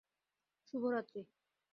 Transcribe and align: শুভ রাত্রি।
শুভ 0.67 0.83
রাত্রি। 0.93 1.21